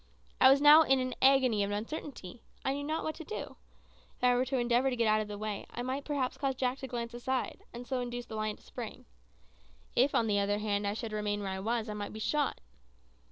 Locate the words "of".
1.63-1.69, 5.21-5.27